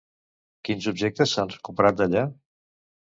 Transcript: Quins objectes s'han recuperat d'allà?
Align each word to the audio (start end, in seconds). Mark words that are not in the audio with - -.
Quins 0.69 0.87
objectes 0.91 1.33
s'han 1.35 1.51
recuperat 1.51 1.99
d'allà? 1.99 2.25